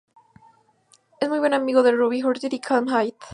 [1.19, 3.13] Es muy buen amigo de Robbie Hunter y Kim Hyde.